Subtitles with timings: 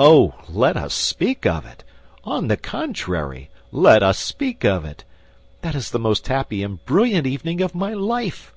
[0.00, 1.84] "Oh, let us speak of it;
[2.24, 5.04] on the contrary, let us speak of it!
[5.62, 8.52] That is the most happy and brilliant evening of my life!